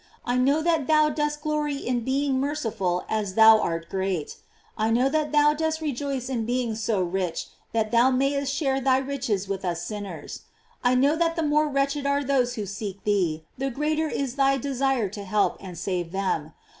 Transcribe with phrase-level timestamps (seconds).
[0.25, 4.25] I know that thou dost glory m being merciful as thou art GLORIES OP MART,
[4.25, 4.37] 26$ great.
[4.79, 8.97] I know that thou dost rejoice in being so rich, that thou inayest share thy
[8.99, 10.41] richea with us sinners.
[10.83, 14.37] I know that the more wretch ed are those who seek thee the greater is
[14.37, 16.53] thy desire to help and save them.